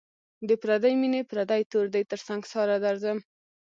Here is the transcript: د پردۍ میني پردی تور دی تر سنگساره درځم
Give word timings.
د 0.47 0.49
پردۍ 0.61 0.93
میني 1.01 1.21
پردی 1.29 1.61
تور 1.71 1.85
دی 1.93 2.01
تر 2.09 2.19
سنگساره 2.27 2.77
درځم 2.85 3.17